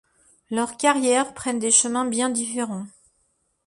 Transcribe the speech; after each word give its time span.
Leurs 0.49 0.77
carrières 0.77 1.31
prennent 1.35 1.59
des 1.59 1.69
chemins 1.69 2.05
bien 2.07 2.31
différents. 2.31 2.87